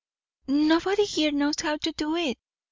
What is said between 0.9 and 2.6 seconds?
here knows how to do it."